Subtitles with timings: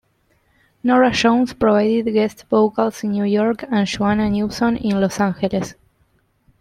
[0.83, 5.75] Norah Jones provided guest vocals in New York and Joanna Newsom in Los Angeles.